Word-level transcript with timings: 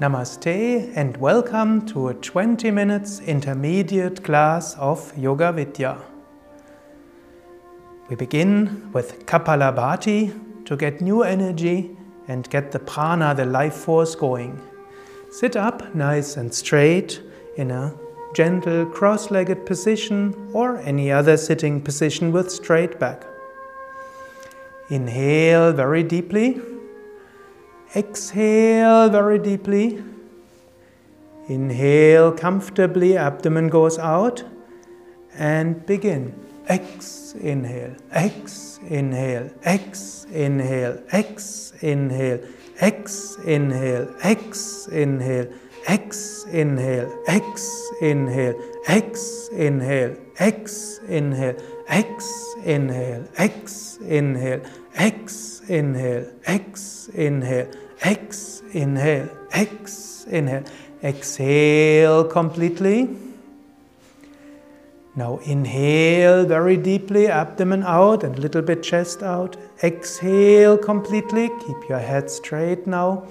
Namaste 0.00 0.90
and 0.96 1.14
welcome 1.18 1.84
to 1.84 2.08
a 2.08 2.14
20 2.14 2.70
minutes 2.70 3.20
intermediate 3.20 4.24
class 4.24 4.74
of 4.78 5.12
Yoga 5.14 5.52
Vidya. 5.52 5.98
We 8.08 8.16
begin 8.16 8.90
with 8.92 9.26
Kapalabhati 9.26 10.64
to 10.64 10.76
get 10.78 11.02
new 11.02 11.22
energy 11.22 11.94
and 12.28 12.48
get 12.48 12.72
the 12.72 12.78
prana, 12.78 13.34
the 13.34 13.44
life 13.44 13.74
force 13.74 14.14
going. 14.14 14.58
Sit 15.30 15.54
up 15.54 15.94
nice 15.94 16.38
and 16.38 16.54
straight 16.54 17.20
in 17.58 17.70
a 17.70 17.94
gentle 18.34 18.86
cross 18.86 19.30
legged 19.30 19.66
position 19.66 20.34
or 20.54 20.78
any 20.78 21.12
other 21.12 21.36
sitting 21.36 21.78
position 21.78 22.32
with 22.32 22.50
straight 22.50 22.98
back. 22.98 23.26
Inhale 24.88 25.74
very 25.74 26.02
deeply. 26.02 26.58
Exhale 27.94 29.08
very 29.08 29.38
deeply. 29.38 30.02
Inhale 31.48 32.32
comfortably, 32.32 33.16
abdomen 33.16 33.68
goes 33.68 33.98
out. 33.98 34.44
And 35.36 35.84
begin. 35.86 36.34
X, 36.68 37.34
inhale, 37.40 37.96
X, 38.12 38.78
inhale, 38.88 39.50
X, 39.64 40.24
inhale, 40.32 41.02
X, 41.10 41.72
inhale, 41.82 42.40
X, 42.78 43.36
inhale, 43.42 44.08
X, 44.20 44.86
inhale, 44.92 45.48
X, 45.88 46.46
inhale, 46.52 47.08
X, 47.26 47.96
inhale, 48.00 48.56
X, 48.86 49.50
inhale, 49.58 50.16
X, 50.38 51.00
inhale, 51.08 51.66
X, 51.88 52.56
inhale, 52.64 53.26
X, 53.36 53.98
inhale, 54.06 54.62
X, 54.94 55.62
inhale, 55.68 56.32
X, 56.46 57.08
inhale, 57.14 57.70
X, 58.02 58.62
inhale, 58.72 59.28
inhale. 60.26 60.64
Exhale 61.02 62.24
completely. 62.24 63.08
Now 65.16 65.38
inhale 65.44 66.44
very 66.44 66.76
deeply, 66.76 67.26
abdomen 67.28 67.82
out 67.82 68.22
and 68.22 68.38
a 68.38 68.40
little 68.40 68.62
bit 68.62 68.82
chest 68.82 69.22
out. 69.22 69.56
Exhale 69.82 70.78
completely, 70.78 71.50
keep 71.66 71.88
your 71.88 71.98
head 71.98 72.30
straight 72.30 72.86
now. 72.86 73.26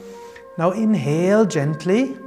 Now 0.58 0.72
inhale 0.72 1.46
gently, 1.46 2.18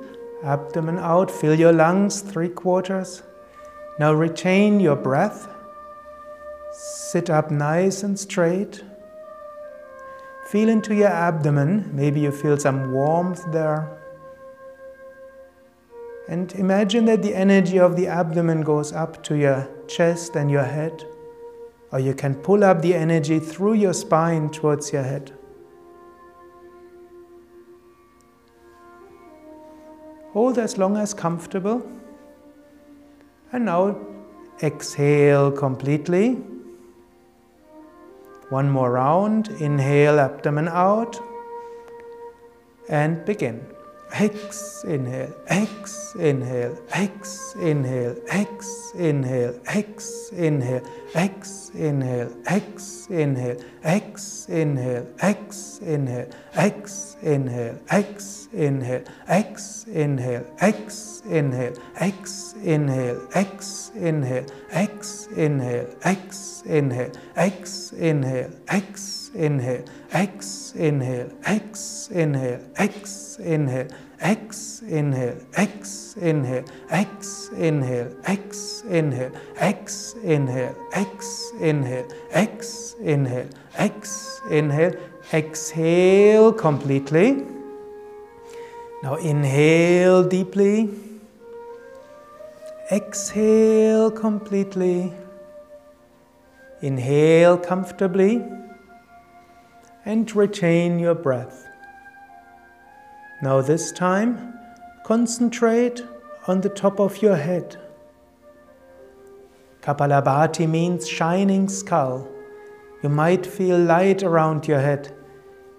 abdomen 0.43 0.99
out, 0.99 1.31
fill 1.31 1.55
your 1.55 1.73
lungs 1.73 2.21
three 2.23 2.49
quarters. 2.49 3.23
Now 3.99 4.15
retain 4.15 4.81
your 4.81 4.97
breath. 4.97 5.49
Sit 6.73 7.29
up 7.29 7.51
nice 7.51 8.03
and 8.03 8.19
straight. 8.19 8.83
Feel 10.53 10.69
into 10.69 10.95
your 10.95 11.09
abdomen. 11.09 11.89
Maybe 11.95 12.21
you 12.21 12.31
feel 12.31 12.59
some 12.59 12.93
warmth 12.93 13.51
there. 13.53 13.99
And 16.29 16.53
imagine 16.57 17.07
that 17.07 17.23
the 17.23 17.35
energy 17.35 17.79
of 17.79 17.97
the 17.97 18.07
abdomen 18.07 18.61
goes 18.61 18.93
up 18.93 19.23
to 19.23 19.35
your 19.35 19.67
chest 19.89 20.37
and 20.37 20.51
your 20.51 20.65
head. 20.65 21.07
Or 21.91 22.01
you 22.01 22.13
can 22.13 22.35
pull 22.35 22.65
up 22.65 22.83
the 22.83 22.95
energy 22.95 23.39
through 23.39 23.75
your 23.85 23.95
spine 23.95 24.51
towards 24.51 24.93
your 24.93 25.03
head. 25.03 25.33
Hold 30.35 30.59
as 30.59 30.77
long 30.77 30.99
as 30.99 31.15
comfortable. 31.15 31.83
And 33.53 33.65
now 33.65 33.97
exhale 34.63 35.51
completely. 35.51 36.52
One 38.53 38.69
more 38.69 38.93
round. 38.93 39.49
Inhale, 39.63 40.21
abdomen 40.21 40.69
out. 40.69 41.19
And 42.87 43.25
begin. 43.25 43.65
X, 44.15 44.85
inhale, 44.85 45.33
X, 45.49 46.15
inhale, 46.21 46.77
X, 46.95 47.55
inhale, 47.61 48.17
X, 48.31 48.93
inhale, 48.93 49.55
X, 51.15 51.71
inhale, 51.75 52.31
X, 62.13 62.67
inhale, 62.67 63.17
X, 63.43 65.33
inhale, 65.33 65.87
X, 66.13 66.63
inhale, 66.69 67.11
X, 67.35 67.93
inhale, 67.93 68.51
X, 68.69 69.22
inhale, 69.35 69.85
X, 70.13 70.75
inhale, 70.77 71.31
X, 71.45 72.11
inhale, 72.11 72.61
X, 72.77 73.39
inhale, 73.39 73.89
X, 74.21 74.83
inhale, 74.87 75.39
X, 75.57 76.17
inhale, 76.17 76.65
X, 76.91 78.85
inhale, 78.89 79.35
X, 79.61 80.17
inhale, 81.61 83.49
X, 83.79 84.33
exhale 85.33 86.53
completely. 86.53 87.45
Now 89.03 89.17
inhale 89.17 90.23
deeply. 90.23 90.89
Exhale 92.91 94.11
completely. 94.11 95.13
Inhale 96.83 97.57
comfortably 97.59 98.43
and 100.05 100.35
retain 100.35 100.99
your 100.99 101.15
breath. 101.15 101.69
Now, 103.43 103.61
this 103.61 103.93
time, 103.93 104.59
concentrate 105.05 106.03
on 106.47 106.61
the 106.61 106.69
top 106.69 107.01
of 107.01 107.23
your 107.23 107.37
head. 107.37 107.77
Kapalabhati 109.81 110.69
means 110.69 111.09
shining 111.09 111.69
skull. 111.69 112.29
You 113.03 113.09
might 113.09 113.45
feel 113.45 113.79
light 113.79 114.23
around 114.23 114.69
your 114.69 114.81
head. 114.81 115.13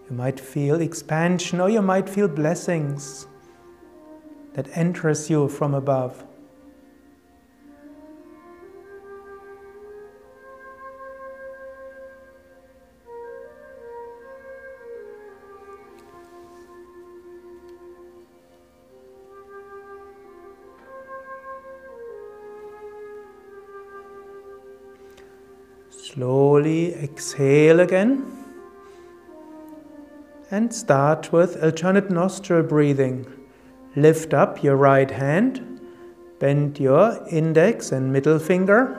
You 0.09 0.15
might 0.15 0.39
feel 0.39 0.81
expansion 0.81 1.61
or 1.61 1.69
you 1.69 1.81
might 1.81 2.09
feel 2.09 2.27
blessings 2.27 3.27
that 4.53 4.77
enters 4.77 5.29
you 5.29 5.47
from 5.47 5.73
above. 5.73 6.25
Slowly 26.13 26.93
exhale 26.93 27.79
again. 27.79 28.31
And 30.51 30.71
start 30.71 31.31
with 31.31 31.63
alternate 31.63 32.11
nostril 32.11 32.61
breathing. 32.61 33.25
Lift 33.95 34.31
up 34.31 34.63
your 34.63 34.75
right 34.75 35.09
hand, 35.09 35.81
bend 36.37 36.79
your 36.79 37.25
index 37.31 37.91
and 37.91 38.13
middle 38.13 38.37
finger. 38.37 38.95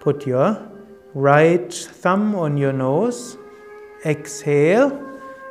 Put 0.00 0.26
your 0.26 0.70
right 1.12 1.70
thumb 1.74 2.34
on 2.34 2.56
your 2.56 2.72
nose. 2.72 3.36
Exhale. 4.06 4.90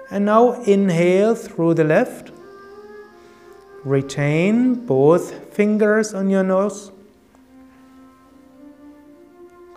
And 0.09 0.25
now 0.25 0.63
inhale 0.63 1.35
through 1.35 1.75
the 1.75 1.83
left. 1.83 2.31
Retain 3.83 4.87
both 4.87 5.53
fingers 5.53 6.15
on 6.15 6.27
your 6.27 6.43
nose. 6.43 6.91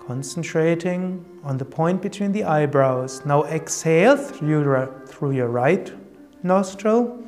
Concentrating 0.08 1.22
on 1.44 1.58
the 1.58 1.66
point 1.66 2.00
between 2.00 2.32
the 2.32 2.42
eyebrows. 2.42 3.26
Now 3.26 3.44
exhale 3.44 4.16
through 4.16 4.48
your, 4.48 5.02
through 5.06 5.32
your 5.32 5.48
right 5.48 5.92
nostril. 6.42 7.22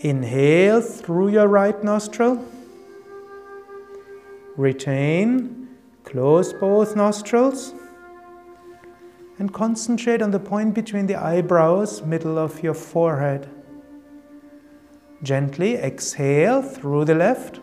Inhale 0.00 0.82
through 0.82 1.28
your 1.28 1.48
right 1.48 1.82
nostril. 1.82 2.46
Retain. 4.58 5.70
Close 6.04 6.52
both 6.52 6.94
nostrils. 6.94 7.72
And 9.38 9.54
concentrate 9.54 10.20
on 10.20 10.32
the 10.32 10.38
point 10.38 10.74
between 10.74 11.06
the 11.06 11.16
eyebrows, 11.16 12.02
middle 12.02 12.38
of 12.38 12.62
your 12.62 12.74
forehead. 12.74 13.48
Gently 15.22 15.76
exhale 15.76 16.60
through 16.60 17.06
the 17.06 17.14
left. 17.14 17.60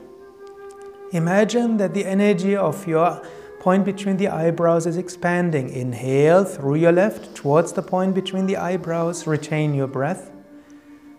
Imagine 1.12 1.78
that 1.78 1.94
the 1.94 2.06
energy 2.06 2.56
of 2.56 2.88
your 2.88 3.22
point 3.60 3.84
between 3.84 4.18
the 4.18 4.28
eyebrows 4.28 4.86
is 4.86 4.98
expanding. 4.98 5.70
Inhale 5.70 6.46
through 6.46 6.76
your 6.76 6.92
left 6.92 7.36
towards 7.36 7.74
the 7.74 7.82
point 7.82 8.16
between 8.16 8.46
the 8.46 8.58
eyebrows. 8.58 9.26
Retain 9.26 9.74
your 9.74 9.88
breath. 9.88 10.32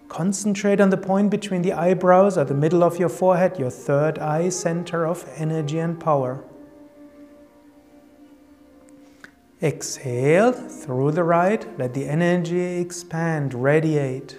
Concentrate 0.09 0.81
on 0.81 0.91
the 0.91 0.97
point 0.97 1.31
between 1.31 1.63
the 1.63 1.73
eyebrows 1.73 2.37
or 2.37 2.45
the 2.45 2.55
middle 2.55 2.83
of 2.83 2.99
your 2.99 3.09
forehead, 3.09 3.59
your 3.59 3.71
third 3.71 4.19
eye 4.19 4.49
center 4.49 5.07
of 5.07 5.29
energy 5.37 5.79
and 5.79 6.01
power. 6.01 6.45
Exhale 9.63 10.53
through 10.53 11.13
the 11.13 11.23
right, 11.23 11.79
let 11.79 11.95
the 11.95 12.09
energy 12.09 12.81
expand, 12.81 13.53
radiate. 13.53 14.39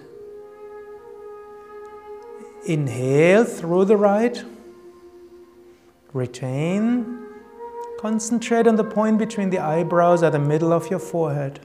Inhale 2.66 3.44
through 3.44 3.84
the 3.84 3.96
right, 3.96 4.44
retain. 6.12 7.18
Concentrate 7.98 8.66
on 8.66 8.76
the 8.76 8.84
point 8.84 9.18
between 9.18 9.50
the 9.50 9.58
eyebrows 9.58 10.22
at 10.22 10.32
the 10.32 10.38
middle 10.38 10.72
of 10.72 10.90
your 10.90 10.98
forehead. 10.98 11.60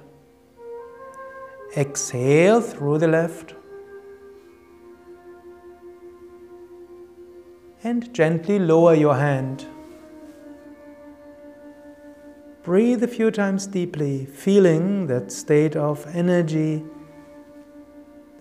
Exhale 1.75 2.61
through 2.61 2.99
the 2.99 3.07
left. 3.07 3.55
And 7.83 8.13
gently 8.13 8.59
lower 8.59 8.93
your 8.93 9.15
hand. 9.15 9.65
Breathe 12.63 13.01
a 13.01 13.07
few 13.07 13.31
times 13.31 13.65
deeply, 13.65 14.25
feeling 14.25 15.07
that 15.07 15.31
state 15.31 15.75
of 15.75 16.05
energy, 16.13 16.83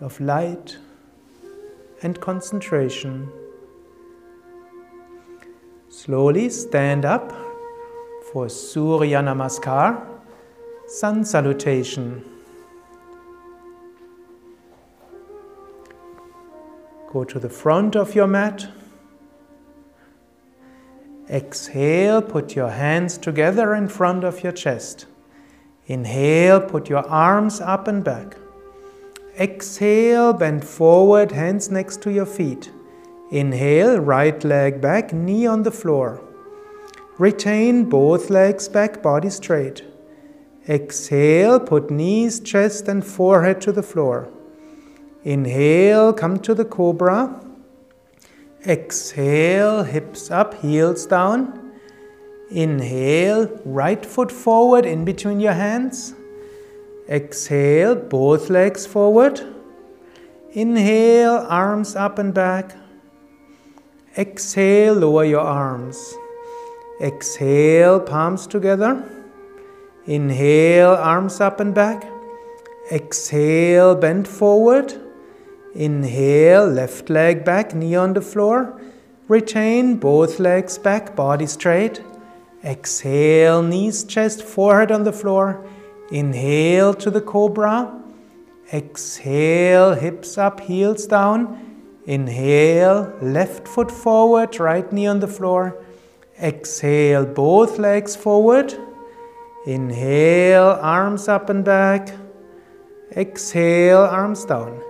of 0.00 0.20
light 0.20 0.79
and 2.02 2.20
concentration. 2.20 3.31
Slowly 5.96 6.50
stand 6.50 7.06
up 7.06 7.32
for 8.31 8.50
Surya 8.50 9.22
Namaskar, 9.22 10.06
Sun 10.87 11.25
Salutation. 11.25 12.22
Go 17.10 17.25
to 17.25 17.38
the 17.38 17.48
front 17.48 17.96
of 17.96 18.14
your 18.14 18.26
mat. 18.26 18.69
Exhale, 21.31 22.20
put 22.20 22.54
your 22.54 22.69
hands 22.69 23.16
together 23.16 23.75
in 23.75 23.88
front 23.88 24.22
of 24.22 24.42
your 24.42 24.52
chest. 24.52 25.06
Inhale, 25.87 26.60
put 26.60 26.90
your 26.90 27.08
arms 27.08 27.58
up 27.58 27.88
and 27.88 28.04
back. 28.04 28.37
Exhale, 29.40 30.34
bend 30.34 30.62
forward, 30.62 31.32
hands 31.32 31.70
next 31.70 32.02
to 32.02 32.12
your 32.12 32.26
feet. 32.26 32.70
Inhale, 33.31 33.99
right 33.99 34.43
leg 34.44 34.81
back, 34.81 35.12
knee 35.12 35.46
on 35.46 35.64
the 35.64 35.70
floor. 35.70 36.23
Retain 37.19 37.87
both 37.87 38.31
legs 38.31 38.69
back, 38.69 39.02
body 39.02 39.31
straight. 39.31 39.82
Exhale, 40.69 41.58
put 41.58 41.90
knees, 41.90 42.40
chest, 42.40 42.88
and 42.88 43.05
forehead 43.05 43.61
to 43.62 43.73
the 43.73 43.82
floor. 43.82 44.28
Inhale, 45.25 46.12
come 46.12 46.38
to 46.40 46.55
the 46.55 46.64
cobra. 46.64 47.40
Exhale, 48.64 49.82
hips 49.82 50.31
up, 50.31 50.55
heels 50.55 51.06
down. 51.06 51.73
Inhale, 52.50 53.49
right 53.64 54.06
foot 54.06 54.31
forward 54.31 54.87
in 54.87 55.05
between 55.05 55.40
your 55.40 55.55
hands. 55.55 56.14
Exhale, 57.08 57.96
both 57.96 58.50
legs 58.50 58.87
forward. 58.87 59.40
Inhale, 60.52 61.44
arms 61.49 61.96
up 61.96 62.19
and 62.19 62.32
back. 62.32 62.76
Exhale, 64.18 64.94
lower 64.94 65.24
your 65.24 65.42
arms. 65.42 66.14
Exhale, 67.02 68.00
palms 68.00 68.46
together. 68.46 69.04
Inhale, 70.06 70.92
arms 70.92 71.38
up 71.38 71.60
and 71.60 71.74
back. 71.74 72.08
Exhale, 72.90 73.94
bend 73.94 74.26
forward. 74.26 74.94
Inhale, 75.74 76.66
left 76.66 77.10
leg 77.10 77.44
back, 77.44 77.74
knee 77.74 77.94
on 77.94 78.14
the 78.14 78.22
floor. 78.22 78.80
Retain 79.28 79.96
both 79.96 80.38
legs 80.38 80.78
back, 80.78 81.14
body 81.14 81.46
straight. 81.46 82.00
Exhale, 82.64 83.62
knees, 83.62 84.02
chest, 84.02 84.42
forehead 84.42 84.90
on 84.90 85.04
the 85.04 85.12
floor. 85.12 85.62
Inhale 86.10 86.94
to 86.94 87.10
the 87.10 87.20
cobra. 87.20 87.92
Exhale, 88.72 89.94
hips 89.94 90.38
up, 90.38 90.60
heels 90.60 91.06
down. 91.06 91.65
Inhale, 92.06 93.12
left 93.20 93.67
foot 93.67 93.91
forward, 93.91 94.61
right 94.61 94.91
knee 94.93 95.08
on 95.08 95.19
the 95.19 95.26
floor. 95.26 95.85
Exhale, 96.41 97.26
both 97.26 97.79
legs 97.79 98.14
forward. 98.14 98.75
Inhale, 99.67 100.79
arms 100.81 101.26
up 101.26 101.50
and 101.50 101.64
back. 101.64 102.14
Exhale, 103.17 104.03
arms 104.03 104.44
down. 104.44 104.81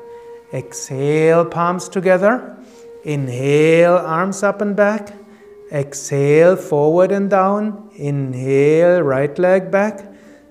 Exhale, 0.53 1.47
palms 1.47 1.89
together. 1.89 2.55
Inhale, 3.05 3.97
arms 3.97 4.43
up 4.43 4.61
and 4.61 4.77
back. 4.77 5.15
Exhale, 5.73 6.57
forward 6.57 7.13
and 7.13 7.31
down. 7.31 7.89
Inhale, 7.97 9.01
right 9.01 9.39
leg 9.39 9.71
back. 9.71 10.05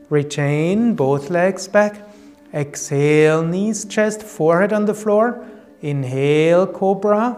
Retain 0.09 0.95
both 0.95 1.29
legs 1.29 1.67
back. 1.67 2.01
Exhale, 2.53 3.43
knees, 3.43 3.85
chest, 3.85 4.23
forehead 4.23 4.73
on 4.73 4.85
the 4.85 4.93
floor. 4.93 5.45
Inhale, 5.85 6.65
cobra. 6.65 7.37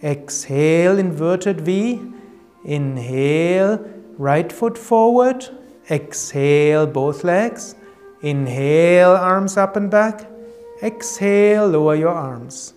Exhale, 0.00 0.96
inverted 0.96 1.60
V. 1.62 2.00
Inhale, 2.64 3.80
right 4.16 4.52
foot 4.52 4.78
forward. 4.78 5.48
Exhale, 5.90 6.86
both 6.86 7.24
legs. 7.24 7.74
Inhale, 8.22 9.16
arms 9.16 9.56
up 9.56 9.74
and 9.74 9.90
back. 9.90 10.30
Exhale, 10.84 11.66
lower 11.66 11.96
your 11.96 12.14
arms. 12.14 12.74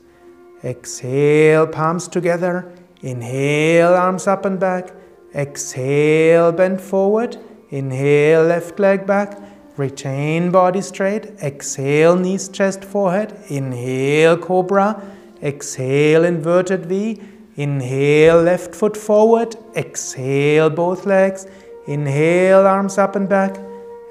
Exhale, 0.63 1.67
palms 1.67 2.07
together. 2.07 2.73
Inhale, 3.01 3.93
arms 3.93 4.25
up 4.25 4.45
and 4.45 4.59
back. 4.59 4.95
Exhale, 5.35 6.51
bend 6.51 6.81
forward. 6.81 7.37
Inhale, 7.69 8.45
left 8.45 8.79
leg 8.79 9.05
back. 9.05 9.37
Retain 9.77 10.49
body 10.49 10.81
straight. 10.81 11.27
Exhale, 11.43 12.15
knees, 12.15 12.49
chest, 12.49 12.83
forehead. 12.83 13.39
Inhale, 13.49 14.37
cobra. 14.37 15.01
Exhale, 15.43 16.25
inverted 16.25 16.87
V. 16.87 17.21
Inhale, 17.55 18.41
left 18.41 18.73
foot 18.73 18.97
forward. 18.97 19.55
Exhale, 19.75 20.71
both 20.71 21.05
legs. 21.05 21.45
Inhale, 21.85 22.65
arms 22.65 22.97
up 22.97 23.15
and 23.15 23.29
back. 23.29 23.57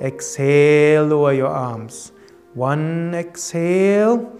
Exhale, 0.00 1.04
lower 1.04 1.32
your 1.32 1.48
arms. 1.48 2.12
One 2.54 3.12
exhale, 3.14 4.32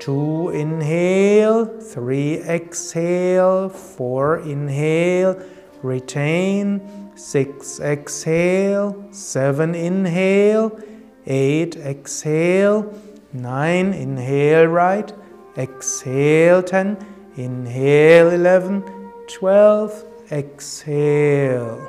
two 0.00 0.50
inhale, 0.50 1.64
three 1.64 2.38
exhale, 2.42 3.68
four 3.68 4.38
inhale, 4.40 5.40
retain, 5.82 7.03
six 7.14 7.80
exhale, 7.80 9.06
seven 9.10 9.74
inhale, 9.74 10.78
eight 11.26 11.76
exhale, 11.76 12.92
nine 13.32 13.92
inhale 13.92 14.66
right, 14.66 15.12
exhale 15.56 16.62
ten, 16.62 16.96
inhale 17.36 18.30
eleven. 18.30 18.82
Twelve, 19.26 20.04
exhale. 20.30 21.80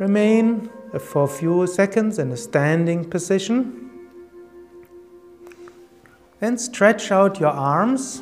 Remain 0.00 0.68
for 0.98 1.24
a 1.24 1.28
few 1.28 1.66
seconds 1.68 2.18
in 2.18 2.32
a 2.32 2.36
standing 2.36 3.08
position. 3.08 3.88
Then 6.40 6.58
stretch 6.58 7.12
out 7.12 7.38
your 7.38 7.50
arms 7.50 8.20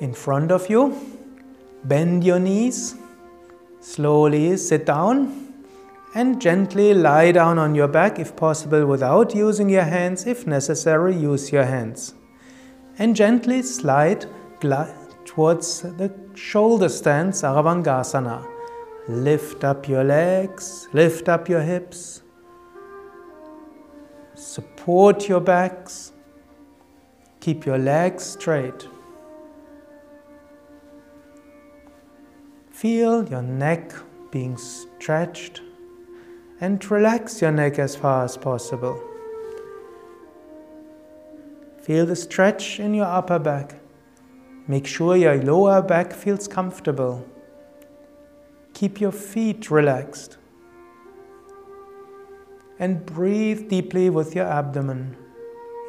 in 0.00 0.12
front 0.12 0.50
of 0.52 0.68
you. 0.68 1.17
Bend 1.88 2.22
your 2.22 2.38
knees. 2.38 2.96
Slowly 3.80 4.56
sit 4.58 4.84
down 4.84 5.54
and 6.14 6.40
gently 6.40 6.92
lie 6.92 7.32
down 7.32 7.58
on 7.58 7.74
your 7.74 7.88
back 7.88 8.18
if 8.18 8.36
possible 8.36 8.84
without 8.84 9.34
using 9.34 9.70
your 9.70 9.84
hands. 9.84 10.26
If 10.26 10.46
necessary, 10.46 11.16
use 11.16 11.50
your 11.50 11.64
hands. 11.64 12.14
And 12.98 13.16
gently 13.16 13.62
slide 13.62 14.26
towards 15.24 15.80
the 15.82 16.12
shoulder 16.34 16.88
stand, 16.88 17.32
Sarvangasana. 17.32 18.46
Lift 19.08 19.64
up 19.64 19.88
your 19.88 20.04
legs, 20.04 20.88
lift 20.92 21.30
up 21.30 21.48
your 21.48 21.62
hips, 21.62 22.22
support 24.34 25.28
your 25.28 25.40
backs, 25.40 26.12
keep 27.40 27.64
your 27.64 27.78
legs 27.78 28.24
straight. 28.24 28.86
Feel 32.78 33.28
your 33.28 33.42
neck 33.42 33.92
being 34.30 34.56
stretched 34.56 35.62
and 36.60 36.88
relax 36.88 37.42
your 37.42 37.50
neck 37.50 37.76
as 37.76 37.96
far 37.96 38.24
as 38.24 38.36
possible. 38.36 39.02
Feel 41.82 42.06
the 42.06 42.14
stretch 42.14 42.78
in 42.78 42.94
your 42.94 43.06
upper 43.06 43.40
back. 43.40 43.80
Make 44.68 44.86
sure 44.86 45.16
your 45.16 45.42
lower 45.42 45.82
back 45.82 46.12
feels 46.12 46.46
comfortable. 46.46 47.26
Keep 48.74 49.00
your 49.00 49.10
feet 49.10 49.72
relaxed. 49.72 50.36
And 52.78 53.04
breathe 53.04 53.68
deeply 53.68 54.08
with 54.08 54.36
your 54.36 54.46
abdomen. 54.46 55.16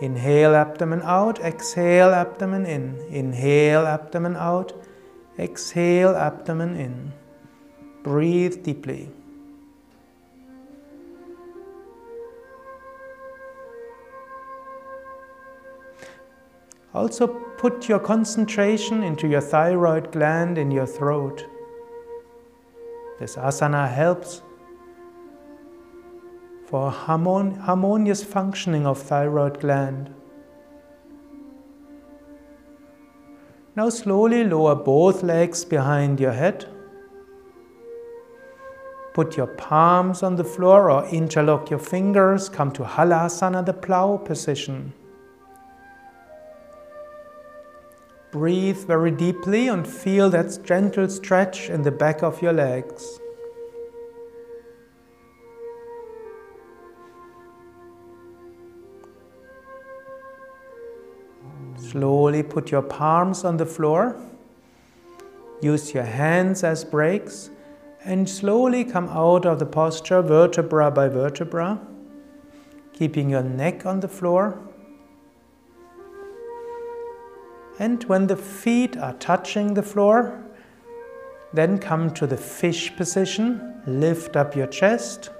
Inhale 0.01 0.55
abdomen 0.55 1.03
out, 1.03 1.37
exhale 1.41 2.15
abdomen 2.15 2.65
in. 2.65 2.97
Inhale 3.11 3.85
abdomen 3.85 4.35
out, 4.35 4.73
Exhale, 5.39 6.15
abdomen 6.17 6.75
in. 6.75 7.13
Breathe 8.03 8.61
deeply. 8.63 9.09
Also, 16.93 17.27
put 17.27 17.87
your 17.87 17.99
concentration 17.99 19.03
into 19.03 19.27
your 19.27 19.41
thyroid 19.41 20.11
gland 20.11 20.57
in 20.57 20.71
your 20.71 20.87
throat. 20.87 21.45
This 23.19 23.35
asana 23.35 23.89
helps 23.89 24.41
for 26.65 26.91
harmonious 26.91 28.23
functioning 28.23 28.85
of 28.85 28.97
thyroid 29.01 29.59
gland. 29.59 30.13
Now 33.79 33.87
slowly 33.87 34.43
lower 34.43 34.75
both 34.75 35.23
legs 35.23 35.63
behind 35.63 36.19
your 36.19 36.33
head. 36.33 36.65
Put 39.13 39.37
your 39.37 39.47
palms 39.47 40.21
on 40.21 40.35
the 40.35 40.43
floor 40.43 40.91
or 40.91 41.07
interlock 41.07 41.69
your 41.69 41.79
fingers. 41.79 42.49
Come 42.49 42.73
to 42.73 42.83
Halasana, 42.83 43.65
the 43.65 43.71
plow 43.71 44.17
position. 44.17 44.91
Breathe 48.31 48.85
very 48.85 49.11
deeply 49.11 49.69
and 49.69 49.87
feel 49.87 50.29
that 50.31 50.61
gentle 50.65 51.07
stretch 51.07 51.69
in 51.69 51.83
the 51.83 51.91
back 51.91 52.21
of 52.21 52.41
your 52.41 52.51
legs. 52.51 53.17
Slowly 61.91 62.43
put 62.43 62.69
your 62.69 62.83
palms 62.83 63.43
on 63.43 63.57
the 63.57 63.65
floor. 63.65 64.15
Use 65.61 65.93
your 65.93 66.03
hands 66.03 66.63
as 66.63 66.83
brakes 66.85 67.49
and 68.03 68.29
slowly 68.29 68.83
come 68.83 69.09
out 69.09 69.45
of 69.45 69.57
the 69.57 69.65
posture 69.65 70.21
vertebra 70.21 70.91
by 70.91 71.07
vertebra, 71.07 71.79
keeping 72.93 73.29
your 73.29 73.41
neck 73.41 73.85
on 73.87 74.01
the 74.01 74.07
floor. 74.07 74.59
And 77.79 78.03
when 78.03 78.27
the 78.27 78.37
feet 78.37 78.95
are 78.97 79.13
touching 79.13 79.73
the 79.73 79.83
floor, 79.83 80.43
then 81.53 81.79
come 81.79 82.13
to 82.13 82.27
the 82.27 82.37
fish 82.37 82.95
position, 82.95 83.81
lift 83.87 84.35
up 84.35 84.55
your 84.55 84.67
chest. 84.67 85.31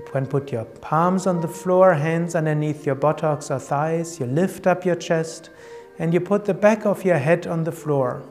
You 0.00 0.06
can 0.12 0.26
put 0.26 0.50
your 0.50 0.64
palms 0.64 1.26
on 1.26 1.42
the 1.42 1.48
floor, 1.48 1.92
hands 1.92 2.34
underneath 2.34 2.86
your 2.86 2.94
buttocks 2.94 3.50
or 3.50 3.58
thighs. 3.58 4.18
You 4.18 4.24
lift 4.24 4.66
up 4.66 4.86
your 4.86 4.94
chest 4.94 5.50
and 5.98 6.14
you 6.14 6.20
put 6.20 6.46
the 6.46 6.54
back 6.54 6.86
of 6.86 7.04
your 7.04 7.18
head 7.18 7.46
on 7.46 7.64
the 7.64 7.72
floor. 7.72 8.22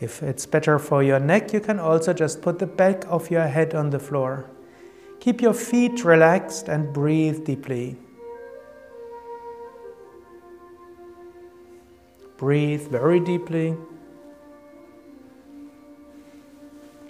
If 0.00 0.20
it's 0.20 0.46
better 0.46 0.80
for 0.80 1.04
your 1.04 1.20
neck, 1.20 1.52
you 1.52 1.60
can 1.60 1.78
also 1.78 2.12
just 2.12 2.42
put 2.42 2.58
the 2.58 2.66
back 2.66 3.04
of 3.06 3.30
your 3.30 3.46
head 3.46 3.72
on 3.72 3.90
the 3.90 4.00
floor. 4.00 4.50
Keep 5.20 5.40
your 5.40 5.54
feet 5.54 6.04
relaxed 6.04 6.66
and 6.66 6.92
breathe 6.92 7.44
deeply. 7.44 7.96
Breathe 12.36 12.88
very 12.88 13.20
deeply. 13.20 13.76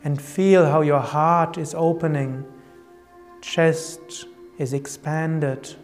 And 0.04 0.20
feel 0.20 0.66
how 0.66 0.82
your 0.82 1.00
heart 1.00 1.56
is 1.56 1.74
opening, 1.74 2.44
chest 3.44 4.26
is 4.58 4.72
expanded, 4.72 5.74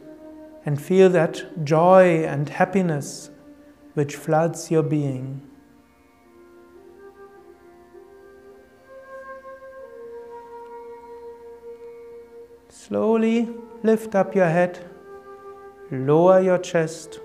and 0.64 0.80
feel 0.80 1.08
that 1.10 1.64
joy 1.64 2.24
and 2.24 2.48
happiness 2.48 3.30
which 3.94 4.16
floods 4.16 4.70
your 4.70 4.82
being. 4.82 5.42
Slowly 12.68 13.48
lift 13.82 14.14
up 14.14 14.34
your 14.34 14.48
head, 14.48 14.78
lower 15.90 16.40
your 16.40 16.58
chest. 16.58 17.20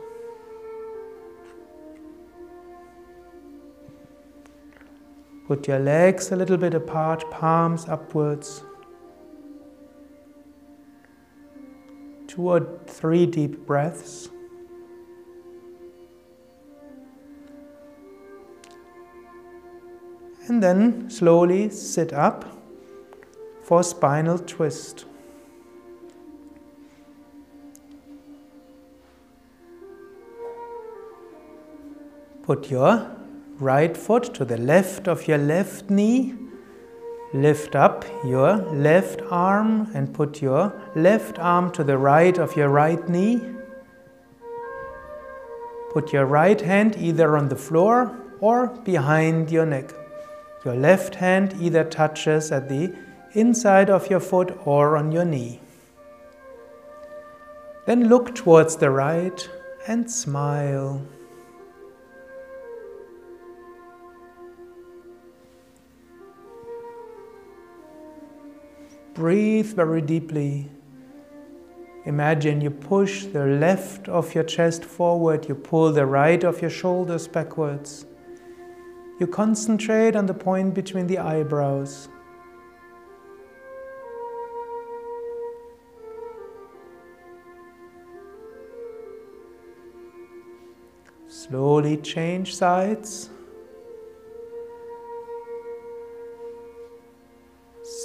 Put 5.48 5.68
your 5.68 5.80
legs 5.80 6.32
a 6.32 6.36
little 6.36 6.58
bit 6.58 6.74
apart, 6.74 7.30
palms 7.32 7.88
upwards. 7.88 8.63
Two 12.36 12.50
or 12.50 12.68
three 12.86 13.25
deep 13.25 13.65
breaths. 13.65 14.30
And 20.48 20.62
then 20.62 21.10
slowly 21.10 21.70
sit 21.70 22.12
up 22.12 22.46
for 23.63 23.84
spinal 23.84 24.38
twist. 24.38 25.06
Put 32.44 32.70
your 32.70 33.15
right 33.60 33.96
foot 33.96 34.34
to 34.34 34.44
the 34.44 34.58
left 34.58 35.08
of 35.08 35.25
your 35.27 35.38
left 35.38 35.89
knee. 35.89 36.36
Lift 37.36 37.75
up 37.75 38.06
your 38.24 38.56
left 38.72 39.22
arm 39.30 39.92
and 39.94 40.13
put 40.13 40.42
your 40.42 40.72
left 40.96 41.38
arm 41.38 41.70
to 41.74 41.84
the 41.84 41.98
right 41.98 42.38
of 42.38 42.56
your 42.56 42.70
right 42.70 43.10
knee. 43.10 43.42
Put 45.92 46.13
your 46.13 46.25
right 46.27 46.62
hand 46.62 46.96
either 46.98 47.36
on 47.36 47.50
the 47.50 47.58
floor 47.58 48.18
or 48.39 48.68
behind 48.86 49.51
your 49.51 49.65
neck. 49.65 49.92
Your 50.63 50.75
left 50.75 51.15
hand 51.15 51.58
either 51.60 51.84
touches 51.84 52.54
at 52.54 52.70
the 52.70 52.96
inside 53.34 53.89
of 53.89 54.10
your 54.10 54.22
foot 54.22 54.58
or 54.63 54.96
on 54.96 55.12
your 55.12 55.25
knee. 55.25 55.60
Then 57.86 58.08
look 58.08 58.34
towards 58.34 58.77
the 58.77 58.92
right 58.92 59.50
and 59.89 60.10
smile. 60.10 61.01
Breathe 69.15 69.74
very 69.74 70.01
deeply. 70.01 70.69
Imagine 72.03 72.60
you 72.60 72.69
push 72.69 73.24
the 73.24 73.45
left 73.45 74.10
of 74.10 74.36
your 74.36 74.43
chest 74.43 74.84
forward, 74.84 75.48
you 75.48 75.55
pull 75.55 75.93
the 75.93 76.05
right 76.05 76.43
of 76.43 76.62
your 76.62 76.69
shoulders 76.69 77.25
backwards. 77.25 78.05
You 79.17 79.27
concentrate 79.27 80.17
on 80.17 80.25
the 80.25 80.34
point 80.34 80.74
between 80.74 81.07
the 81.07 81.19
eyebrows. 81.19 82.10
Slowly 91.27 91.95
change 91.98 92.53
sides. 92.53 93.29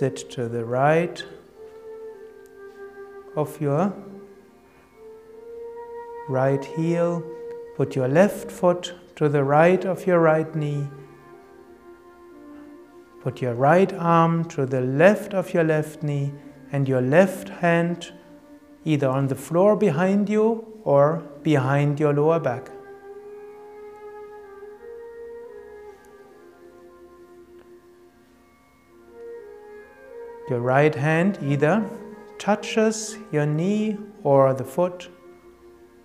Sit 0.00 0.30
to 0.30 0.48
the 0.48 0.64
right 0.64 1.22
of 3.36 3.60
your 3.60 3.92
right 6.26 6.64
heel. 6.64 7.22
Put 7.76 7.94
your 7.94 8.08
left 8.08 8.50
foot 8.50 8.94
to 9.16 9.28
the 9.28 9.44
right 9.44 9.84
of 9.84 10.06
your 10.06 10.20
right 10.20 10.54
knee. 10.54 10.88
Put 13.20 13.42
your 13.42 13.52
right 13.52 13.92
arm 13.92 14.46
to 14.56 14.64
the 14.64 14.80
left 14.80 15.34
of 15.34 15.52
your 15.52 15.64
left 15.64 16.02
knee 16.02 16.32
and 16.72 16.88
your 16.88 17.02
left 17.02 17.50
hand 17.50 18.10
either 18.86 19.08
on 19.08 19.26
the 19.26 19.34
floor 19.34 19.76
behind 19.76 20.30
you 20.30 20.80
or 20.82 21.22
behind 21.42 22.00
your 22.00 22.14
lower 22.14 22.40
back. 22.40 22.70
Your 30.50 30.58
right 30.58 30.92
hand 30.92 31.38
either 31.40 31.88
touches 32.40 33.16
your 33.30 33.46
knee 33.46 33.96
or 34.24 34.52
the 34.52 34.64
foot 34.64 35.08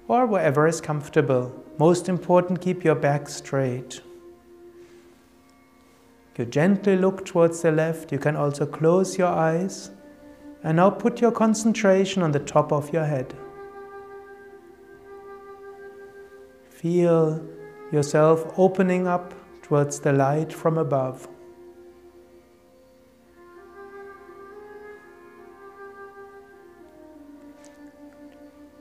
or 0.08 0.28
wherever 0.28 0.68
is 0.68 0.80
comfortable. 0.80 1.52
Most 1.80 2.08
important, 2.08 2.62
keep 2.62 2.84
your 2.84 2.94
back 2.94 3.28
straight. 3.28 4.02
You 6.38 6.46
gently 6.46 6.96
look 6.96 7.26
towards 7.26 7.64
the 7.64 7.72
left. 7.72 8.12
You 8.12 8.20
can 8.20 8.36
also 8.36 8.68
close 8.68 9.18
your 9.18 9.30
eyes. 9.30 9.90
And 10.64 10.78
now 10.78 10.92
put 10.92 11.22
your 11.22 11.32
concentration 11.32 12.22
on 12.22 12.32
the 12.32 12.40
top 12.40 12.72
of 12.72 12.94
your 12.94 13.06
head. 13.06 13.34
Feel 16.70 17.44
yourself 17.92 18.46
opening 18.58 19.08
up 19.08 19.34
towards 19.64 20.00
the 20.02 20.14
light 20.14 20.54
from 20.54 20.78
above. 20.78 21.28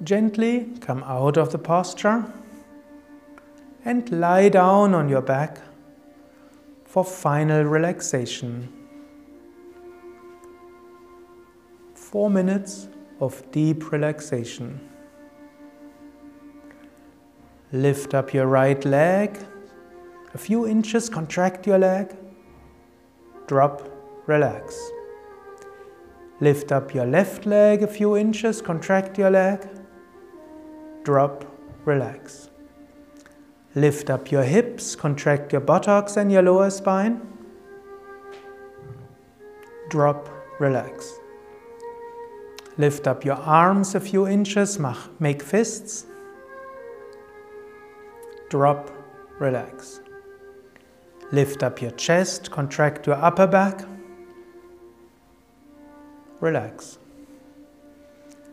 Gently 0.04 0.68
come 0.80 1.02
out 1.04 1.38
of 1.38 1.50
the 1.50 1.58
posture 1.58 2.30
and 3.86 4.10
lie 4.10 4.50
down 4.50 4.94
on 4.94 5.08
your 5.08 5.22
back 5.22 5.58
for 6.84 7.02
final 7.02 7.62
relaxation. 7.62 8.70
Four 11.94 12.28
minutes 12.28 12.88
of 13.18 13.50
deep 13.50 13.90
relaxation. 13.92 14.78
Lift 17.72 18.12
up 18.12 18.34
your 18.34 18.46
right 18.46 18.84
leg. 18.84 19.38
A 20.34 20.38
few 20.38 20.66
inches, 20.66 21.08
contract 21.08 21.66
your 21.66 21.78
leg. 21.78 22.14
Drop, 23.46 23.88
relax. 24.26 24.78
Lift 26.40 26.72
up 26.72 26.94
your 26.94 27.06
left 27.06 27.46
leg 27.46 27.82
a 27.82 27.86
few 27.86 28.18
inches, 28.18 28.60
contract 28.60 29.16
your 29.16 29.30
leg. 29.30 29.66
Drop, 31.04 31.44
relax. 31.84 32.48
Lift 33.74 34.08
up 34.08 34.30
your 34.30 34.42
hips, 34.42 34.96
contract 34.96 35.52
your 35.52 35.60
buttocks 35.60 36.16
and 36.16 36.32
your 36.32 36.42
lower 36.42 36.70
spine. 36.70 37.20
Drop, 39.90 40.30
relax. 40.58 41.12
Lift 42.78 43.06
up 43.06 43.24
your 43.24 43.36
arms 43.36 43.94
a 43.94 44.00
few 44.00 44.26
inches, 44.26 44.80
make 45.20 45.42
fists. 45.42 46.06
Drop, 48.48 48.90
relax. 49.38 50.00
Lift 51.32 51.62
up 51.62 51.82
your 51.82 51.90
chest, 51.92 52.50
contract 52.50 53.06
your 53.06 53.16
upper 53.16 53.46
back. 53.46 53.84
Relax. 56.40 56.98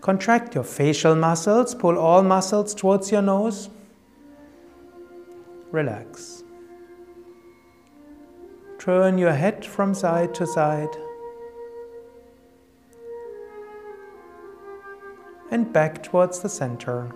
Contract 0.02 0.56
your 0.56 0.64
facial 0.64 1.16
muscles, 1.16 1.76
pull 1.76 1.98
all 1.98 2.24
muscles 2.24 2.74
towards 2.74 3.12
your 3.12 3.22
nose. 3.22 3.70
Relax. 5.72 6.44
Turn 8.80 9.20
your 9.20 9.32
head 9.32 9.64
from 9.64 9.94
side 9.94 10.34
to 10.34 10.48
side. 10.48 10.90
And 15.52 15.72
back 15.72 16.02
towards 16.02 16.40
the 16.40 16.50
center. 16.50 17.14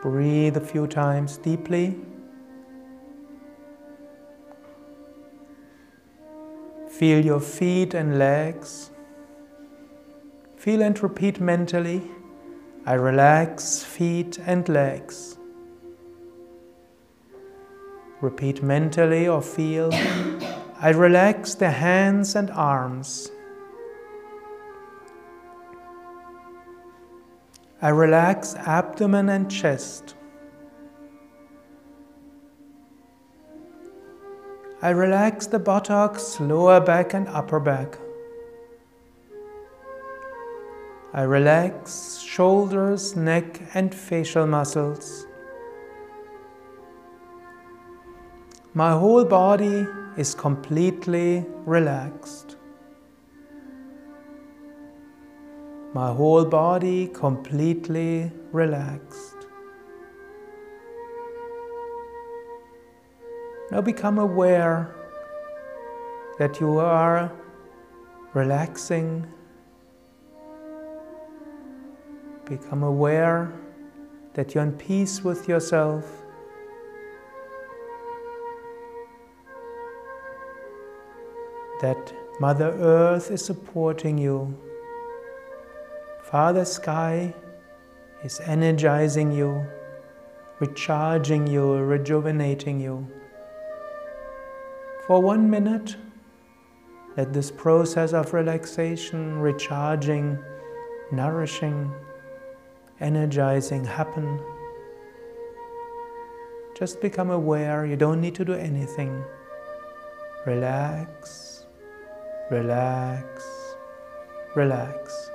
Breathe 0.00 0.56
a 0.56 0.60
few 0.60 0.86
times 0.86 1.38
deeply. 1.38 1.96
Feel 6.88 7.24
your 7.24 7.40
feet 7.40 7.94
and 7.94 8.16
legs. 8.16 8.90
Feel 10.60 10.82
and 10.82 11.02
repeat 11.02 11.40
mentally 11.40 12.02
I 12.84 12.92
relax 12.92 13.82
feet 13.82 14.38
and 14.44 14.68
legs. 14.68 15.38
Repeat 18.20 18.62
mentally 18.62 19.26
or 19.26 19.40
feel 19.40 19.88
I 20.82 20.90
relax 20.90 21.54
the 21.54 21.70
hands 21.70 22.36
and 22.36 22.50
arms. 22.50 23.30
I 27.80 27.88
relax 27.88 28.54
abdomen 28.56 29.30
and 29.30 29.50
chest. 29.50 30.14
I 34.82 34.90
relax 34.90 35.46
the 35.46 35.58
buttocks, 35.58 36.38
lower 36.38 36.80
back, 36.80 37.14
and 37.14 37.28
upper 37.28 37.60
back. 37.60 37.98
I 41.12 41.22
relax 41.22 42.20
shoulders, 42.20 43.16
neck, 43.16 43.60
and 43.74 43.94
facial 43.94 44.46
muscles. 44.46 45.26
My 48.74 48.92
whole 48.92 49.24
body 49.24 49.86
is 50.16 50.34
completely 50.34 51.44
relaxed. 51.66 52.56
my 55.92 56.12
whole 56.12 56.44
body 56.44 57.08
completely 57.08 58.30
relaxed. 58.52 59.34
Now 63.72 63.80
become 63.80 64.18
aware 64.18 64.94
that 66.38 66.60
you 66.60 66.78
are 66.78 67.32
relaxing. 68.34 69.26
Become 72.50 72.82
aware 72.82 73.52
that 74.34 74.56
you're 74.56 74.64
in 74.64 74.72
peace 74.72 75.22
with 75.22 75.48
yourself. 75.48 76.04
That 81.80 82.12
Mother 82.40 82.70
Earth 82.80 83.30
is 83.30 83.44
supporting 83.44 84.18
you. 84.18 84.58
Father 86.24 86.64
Sky 86.64 87.32
is 88.24 88.40
energizing 88.40 89.30
you, 89.30 89.64
recharging 90.58 91.46
you, 91.46 91.74
rejuvenating 91.76 92.80
you. 92.80 93.06
For 95.06 95.22
one 95.22 95.48
minute, 95.48 95.94
let 97.16 97.32
this 97.32 97.52
process 97.52 98.12
of 98.12 98.34
relaxation, 98.34 99.38
recharging, 99.38 100.36
nourishing, 101.12 101.94
energizing 103.00 103.84
happen. 103.84 104.40
Just 106.78 107.00
become 107.00 107.30
aware, 107.30 107.84
you 107.86 107.96
don't 107.96 108.20
need 108.20 108.34
to 108.36 108.44
do 108.44 108.54
anything. 108.54 109.22
Relax, 110.46 111.66
relax, 112.50 113.74
relax. 114.54 115.29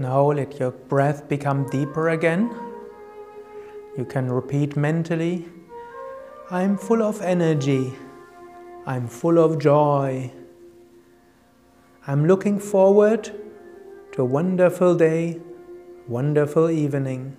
Now 0.00 0.32
let 0.32 0.58
your 0.58 0.70
breath 0.70 1.28
become 1.28 1.68
deeper 1.68 2.08
again. 2.08 2.50
You 3.98 4.06
can 4.06 4.32
repeat 4.32 4.74
mentally 4.74 5.46
I'm 6.50 6.78
full 6.78 7.02
of 7.02 7.20
energy. 7.20 7.92
I'm 8.86 9.08
full 9.08 9.38
of 9.38 9.58
joy. 9.58 10.32
I'm 12.06 12.26
looking 12.26 12.58
forward 12.58 13.30
to 14.12 14.22
a 14.22 14.24
wonderful 14.24 14.94
day, 14.94 15.38
wonderful 16.08 16.70
evening. 16.70 17.36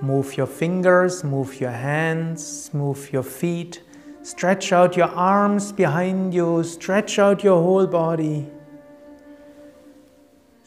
Move 0.00 0.36
your 0.36 0.46
fingers, 0.46 1.24
move 1.24 1.60
your 1.60 1.72
hands, 1.72 2.70
move 2.72 3.12
your 3.12 3.24
feet. 3.24 3.82
Stretch 4.22 4.72
out 4.72 4.96
your 4.96 5.10
arms 5.10 5.72
behind 5.72 6.32
you, 6.32 6.62
stretch 6.62 7.18
out 7.18 7.42
your 7.42 7.60
whole 7.60 7.88
body. 7.88 8.46